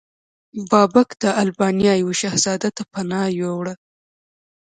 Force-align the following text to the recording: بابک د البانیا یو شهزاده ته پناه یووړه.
بابک 0.69 1.09
د 1.23 1.23
البانیا 1.41 1.93
یو 2.03 2.09
شهزاده 2.21 2.69
ته 2.77 2.83
پناه 2.91 3.27
یووړه. 3.39 3.73